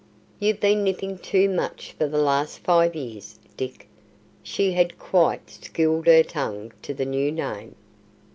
"You've 0.39 0.59
been 0.59 0.83
nipping 0.83 1.19
too 1.19 1.47
much 1.47 1.91
for 1.91 2.07
the 2.07 2.17
last 2.17 2.57
five 2.57 2.95
years, 2.95 3.37
Dick." 3.55 3.87
(She 4.41 4.71
had 4.71 4.97
quite 4.97 5.47
schooled 5.51 6.07
her 6.07 6.23
tongue 6.23 6.71
to 6.81 6.95
the 6.95 7.05
new 7.05 7.31
name.) 7.31 7.75